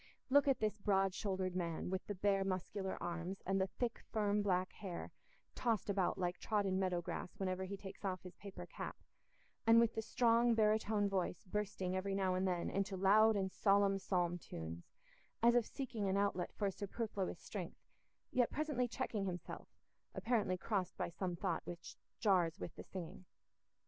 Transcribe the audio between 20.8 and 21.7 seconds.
by some thought